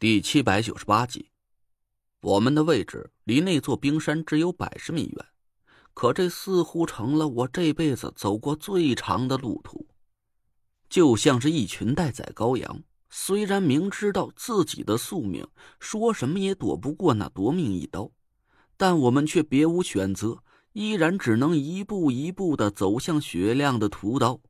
[0.00, 1.28] 第七百九十八集，
[2.22, 5.26] 我们的位置离那座冰山只有百十米远，
[5.92, 9.86] 可这似乎成了我这辈子走过最长的路途。
[10.88, 15.46] 就像是一群待宰羔羊，虽然明知道自己的宿命，
[15.78, 18.10] 说什么也躲不过那夺命一刀，
[18.78, 20.42] 但我们却别无选择，
[20.72, 24.40] 依然只能一步一步的走向雪亮的屠刀。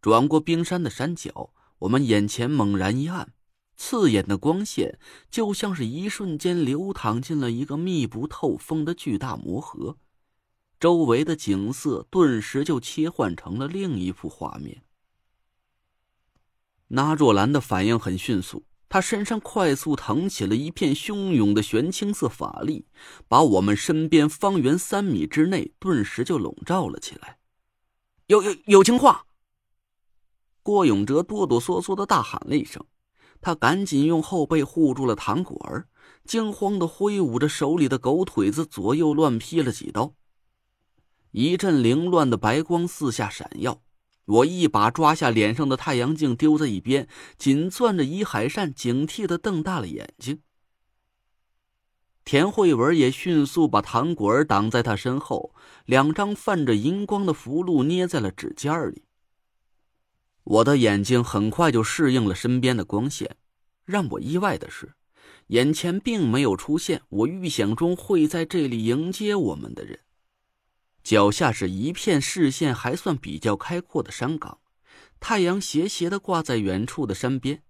[0.00, 3.34] 转过冰山的山脚，我们眼前猛然一暗。
[3.78, 4.98] 刺眼的光线
[5.30, 9.96] 就像是一瞬间流淌进了一个密不透风的巨大魔盒，
[10.80, 14.82] 周围的景色顿时就切换成了另一幅画面。
[16.88, 22.86] 那若兰的反应很迅速，她身上快速腾起了一片汹涌的玄青色法力，
[23.28, 27.38] 把我们身边方圆三米之内顿时就笼罩了起来。
[28.26, 29.26] 有有有情况！
[30.62, 32.84] 郭永哲哆哆嗦嗦的大喊了一声。
[33.40, 35.86] 他赶紧用后背护住了唐果儿，
[36.24, 40.14] 惊慌的挥舞着手里的狗腿子，左右乱劈了几刀。
[41.30, 43.82] 一阵凌乱的白光四下闪耀，
[44.24, 50.40] 我一把抓下脸上的太阳镜，丢在一边，紧攥着伊海扇，警惕的瞪大了眼睛。
[52.24, 55.54] 田慧文也迅速把唐果儿挡在他身后，
[55.86, 59.04] 两张泛着银光的符箓捏在了指尖里。
[60.48, 63.36] 我的眼睛很快就适应了身边的光线，
[63.84, 64.94] 让我意外的是，
[65.48, 70.00] 眼前并没有出现我预想中会在这里迎接我们的人。
[71.04, 74.58] 脚下是一片视线还算比较开阔的山岗，
[75.20, 77.62] 太阳斜斜的挂在远处的山边，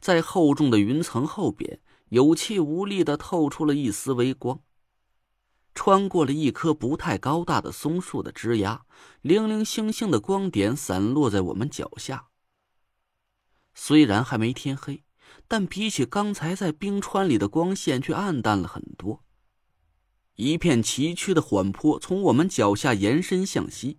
[0.00, 4.60] 在厚重的云层后边，有气无力的透出了一丝微光。
[5.76, 8.80] 穿过了一棵不太高大的松树的枝桠，
[9.20, 12.28] 零零星星的光点散落在我们脚下。
[13.74, 15.04] 虽然还没天黑，
[15.46, 19.22] 但比起刚才在冰川里的光线却暗淡了很多。
[20.36, 23.98] 一片崎岖的缓坡从我们脚下延伸向西，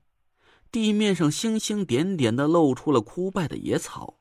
[0.71, 4.19] 地面上星星点点的露出了枯败的野草，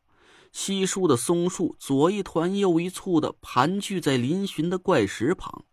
[0.52, 5.64] 稀疏的松树左一团右一簇的盘踞在嶙峋的怪石旁。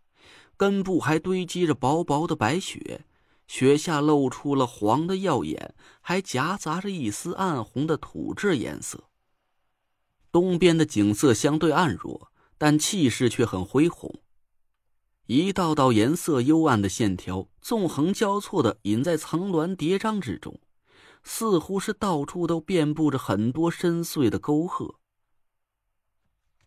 [0.56, 3.04] 根部还堆积着薄薄的白雪，
[3.46, 9.04] 雪下露出了黄的耀眼，还夹杂着一丝暗红的土质颜色。
[10.30, 14.12] 东边的景色相对暗弱，但气势却很恢宏。
[15.26, 20.60] 一道道颜色幽暗的线条纵横交错的隐在层峦叠嶂之中，
[21.22, 24.96] 似乎是到处都遍布着很多深邃的沟壑。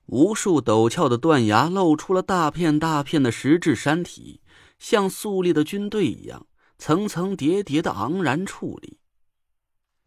[0.08, 4.42] 无数陡峭的断崖露出了大片大片的石质山体，
[4.80, 6.48] 像肃立的军队一样，
[6.78, 9.00] 层层叠叠的昂然矗立。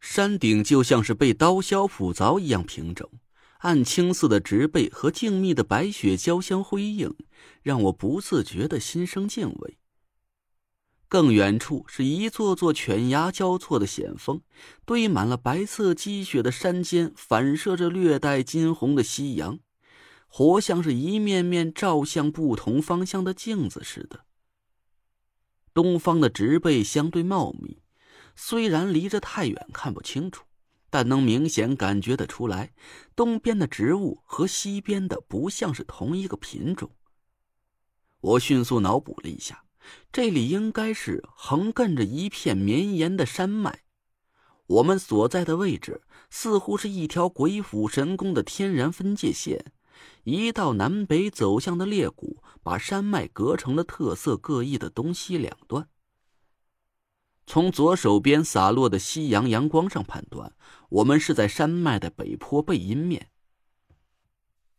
[0.01, 3.07] 山顶就像是被刀削斧凿一样平整，
[3.59, 7.15] 暗青色的植被和静谧的白雪交相辉映，
[7.63, 9.77] 让我不自觉的心生敬畏。
[11.09, 14.41] 更远处是一座座犬牙交错的险峰，
[14.87, 19.59] 堆满了白色积雪的山间反射着略带金红的夕阳。
[20.33, 24.25] 活像是一面面照向不同方向的镜子似的。
[25.75, 27.83] 东方的植被相对茂密，
[28.37, 30.45] 虽然离着太远看不清楚，
[30.89, 32.73] 但能明显感觉得出来，
[33.17, 36.91] 东边的植物和西边的不像是同一个品种。
[38.21, 39.65] 我迅速脑补了一下，
[40.13, 43.81] 这里应该是横亘着一片绵延的山脉。
[44.67, 49.73] 我们所在的位置似乎是一条鬼斧神工的天然分界线。
[50.25, 55.89] 一道南北走向的裂谷，把山脉隔成了特色各异的东西两端。
[57.47, 60.53] 从左手边洒落的夕阳阳光上判断，
[60.89, 63.31] 我们是在山脉的北坡背阴面。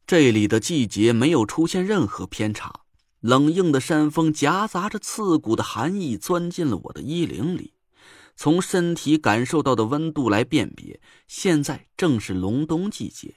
[0.08, 2.82] 这里的季节没有出现任何偏差，
[3.20, 7.74] 冷硬的山风夹杂着刺骨的寒意钻进了我的衣领里。
[8.36, 13.36] 从身体感受到的温度来辨别，现在正是隆冬季节。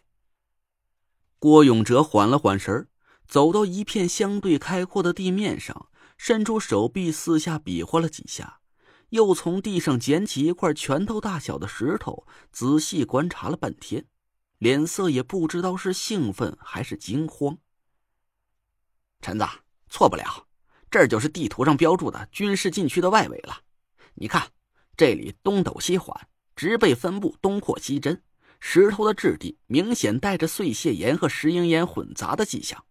[1.45, 2.89] 郭永哲缓了缓神
[3.29, 8.61] 走到一片相对开阔的地面上，伸出手臂四下比划了几下，
[9.11, 14.07] 又从地上捡起一块拳头大小的石头，仔细观察了半天，
[14.57, 17.59] 脸色也不知道是兴奋还是惊慌。
[19.21, 19.45] 陈子，
[19.91, 20.47] 错不了，
[20.91, 23.59] 这就是地图上标注的军事禁区的外围了。
[24.15, 24.49] 你看，
[24.97, 26.27] 这里东陡西缓，
[26.57, 28.23] 植被分布东阔西针。
[28.66, 32.83] 石头的质地明显带着碎屑岩和石英岩混杂的迹象，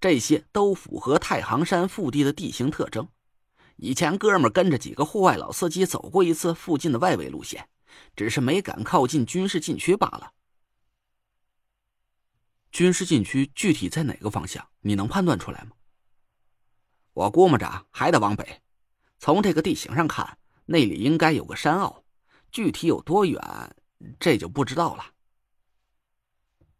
[0.00, 3.08] 这些都符合太行山腹地的地形特征。
[3.76, 7.68] 以前哥们跟着几个户外老司机走过一次附近的外围路线，
[8.16, 10.32] 只是没敢靠近军事禁区罢了。
[12.72, 14.68] 军事禁区具体在哪个方向？
[14.80, 15.70] 你能判断出来吗？
[17.12, 18.60] 我估摸着还得往北。
[19.20, 20.36] 从这个地形上看，
[20.66, 22.04] 那里应该有个山坳，
[22.50, 23.40] 具体有多远，
[24.18, 25.04] 这就不知道了。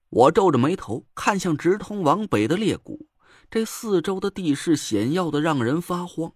[0.08, 3.08] 我皱着眉头看向直通往北的裂谷，
[3.50, 6.32] 这四周的地势险要的让人发慌。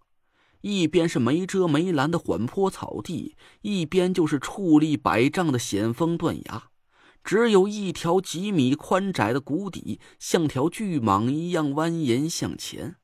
[0.62, 6.70] 一边是没遮没拦的缓坡草地，一边就是矗立百丈的险峰断崖，
[7.24, 12.96] 只有一条几米宽窄的谷底，像条巨蟒一样蜿蜒向前。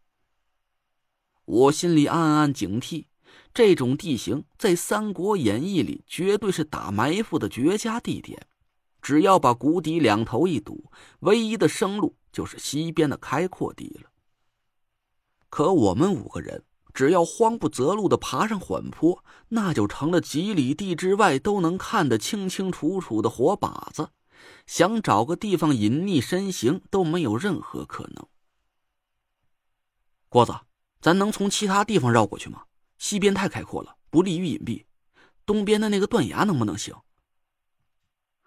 [1.47, 3.07] 我心里暗暗警惕，
[3.53, 8.47] 这种地形在《三国演义》里绝对是打埋伏的绝佳地点。
[9.01, 10.91] 只要把谷底两头一堵，
[11.21, 14.11] 唯一的生路就是西边的开阔地了。
[15.49, 16.65] 可我们五个人。
[16.97, 24.09] 只要慌不择路的爬上缓坡，那就成了几里地之外都能看得清清楚楚的活靶子，
[24.67, 28.27] 想找个地方隐匿身形都没有任何可能。
[30.31, 30.55] 郭子，
[31.03, 32.63] 咱能从其他地方绕过去吗？
[32.99, 34.85] 西边太开阔了，不利于隐蔽。
[35.45, 36.95] 东边的那个断崖能不能行？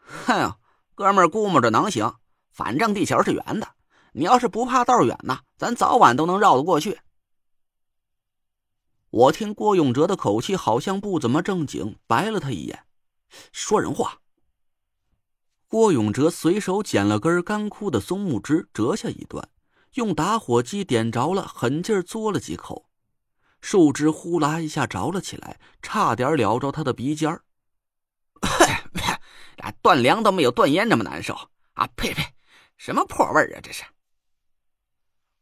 [0.01, 0.57] 嗨 呀，
[0.95, 2.15] 哥们儿估摸着能行，
[2.51, 3.75] 反正地球是圆的，
[4.13, 6.99] 你要是不怕道远呢，咱早晚都能绕得过去。
[9.11, 12.83] 我听郭永哲的口气好像不怎么正经，白了他一眼，
[13.51, 14.19] 说人话。
[15.67, 19.47] 郭永哲随手捡了根干枯的松木枝，折下一段，
[19.93, 22.88] 用打火机点着了，狠劲嘬了几口，
[23.61, 27.43] 树枝呼啦一下着了起来，差点燎着他的鼻尖儿。
[29.81, 31.33] 断粮都没有断烟这么难受
[31.73, 31.87] 啊！
[31.95, 32.23] 呸呸，
[32.77, 33.59] 什么破味儿啊！
[33.61, 33.83] 这是。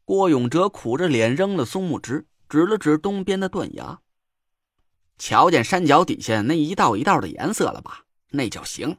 [0.05, 2.27] 郭永哲苦着脸扔了松木枝。
[2.49, 3.99] 指了指东边的断崖，
[5.17, 8.05] 瞧见山脚底下那一道一道的颜色了吧？
[8.29, 8.97] 那叫形，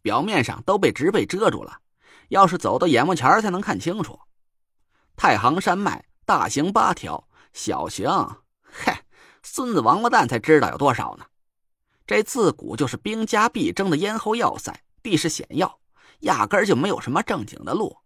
[0.00, 1.82] 表面上都被植被遮住了，
[2.28, 4.18] 要是走到眼目前才能看清楚。
[5.16, 8.08] 太行山脉大形八条，小形，
[8.70, 9.04] 嗨，
[9.42, 11.26] 孙子王八蛋才知道有多少呢。
[12.06, 15.80] 这自古就是兵家必争的咽喉要塞，地势险要，
[16.20, 17.98] 压根儿就没有什么正经的路。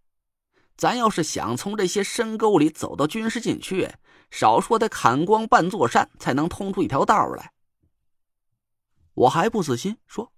[0.77, 3.89] 咱要是想从这些深沟里走到军事禁区，
[4.31, 7.53] 少说得砍光半座山，才能通出一条道来。
[9.15, 10.33] 我还不死心，说：“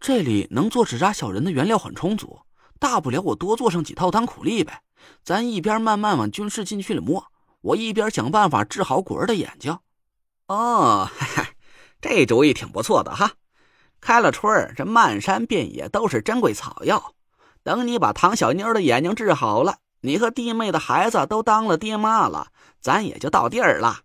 [0.00, 2.40] 这里能做纸扎小人的原料很充足，
[2.78, 4.82] 大不了我多做上几套当苦力呗。
[5.22, 7.31] 咱一边慢慢往军事禁区里摸，
[7.62, 9.78] 我一边想办法治好果儿的眼睛。”
[10.46, 11.08] 哦，
[12.00, 13.32] 这主意挺不错的哈。
[14.00, 17.14] 开了春儿这漫山遍野都是珍贵草药。
[17.62, 22.48] 等你把唐小妞的眼睛治好了，你和弟妹的孩子都当了爹妈了，
[22.80, 24.00] 咱也就到地儿了。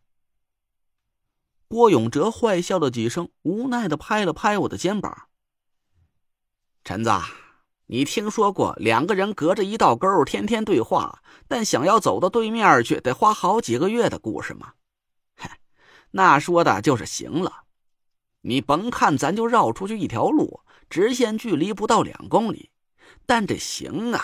[1.67, 5.27] 郭永哲坏笑了几声，无奈的拍了拍我的肩膀
[6.85, 7.09] ：“陈子，
[7.87, 14.73] 你听说过两个人隔着一道沟天天对话，但想要走到对面去得花好几个月的故事吗？
[15.35, 15.59] 嗨，
[16.11, 17.63] 那说的就是行了。
[18.41, 22.71] 你甭看咱就绕出去一条路，直线距离不到两公里。”
[23.25, 24.23] 但这行啊，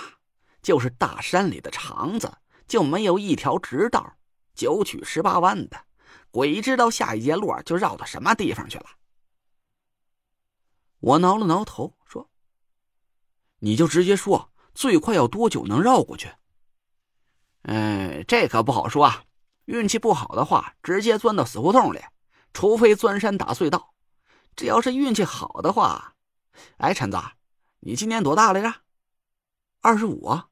[0.62, 2.32] 就是大山里的肠子，
[2.68, 4.18] 就没有一条直道，
[4.54, 5.86] 九曲十八弯的，
[6.32, 8.86] 鬼知道下一节路就绕到什么地方去了。
[11.00, 12.30] 我挠了挠头，说
[13.64, 16.30] ：“你就直接说，最快要多久能绕过去？”
[17.64, 19.24] 嗯，这可不好说啊。
[19.64, 22.02] 运气不好的话，直接钻到死胡同里，
[22.54, 23.94] 除非钻山打隧道。
[24.54, 26.16] 这要是运气好的话，
[26.76, 27.18] 哎，陈子，
[27.80, 28.74] 你今年多大来着？
[29.80, 30.50] 二十五啊，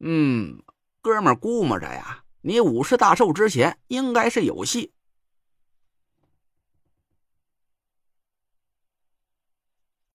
[0.00, 0.62] 嗯，
[1.00, 4.92] 哥们估摸着呀，你五十大寿之前应该是有戏。